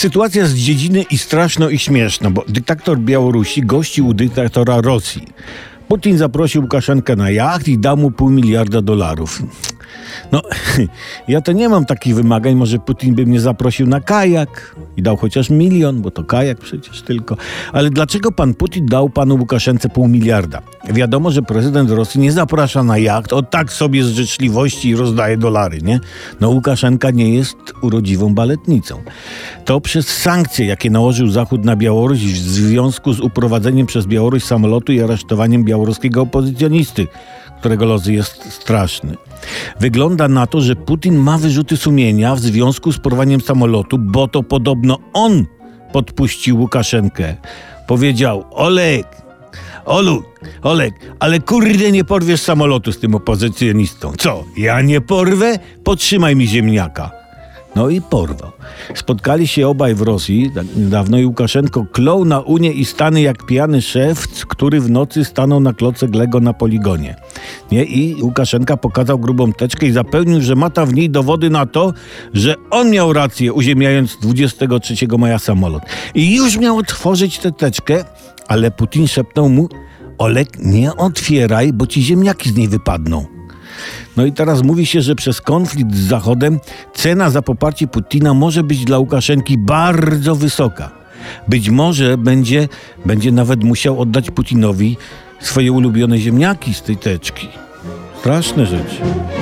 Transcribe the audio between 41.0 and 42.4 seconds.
ma wyrzuty sumienia w